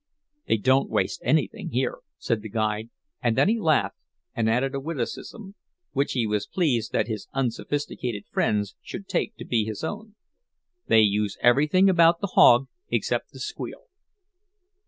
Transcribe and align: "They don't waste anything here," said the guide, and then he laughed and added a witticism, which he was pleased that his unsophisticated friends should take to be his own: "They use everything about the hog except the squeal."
"They 0.47 0.57
don't 0.57 0.89
waste 0.89 1.21
anything 1.23 1.69
here," 1.69 1.99
said 2.17 2.41
the 2.41 2.49
guide, 2.49 2.89
and 3.21 3.37
then 3.37 3.47
he 3.49 3.59
laughed 3.59 3.97
and 4.33 4.49
added 4.49 4.73
a 4.73 4.79
witticism, 4.79 5.53
which 5.91 6.13
he 6.13 6.25
was 6.25 6.47
pleased 6.47 6.91
that 6.91 7.07
his 7.07 7.27
unsophisticated 7.35 8.25
friends 8.25 8.73
should 8.81 9.07
take 9.07 9.35
to 9.35 9.45
be 9.45 9.63
his 9.63 9.83
own: 9.83 10.15
"They 10.87 11.01
use 11.01 11.37
everything 11.43 11.87
about 11.87 12.19
the 12.19 12.31
hog 12.33 12.67
except 12.89 13.31
the 13.31 13.39
squeal." 13.39 13.83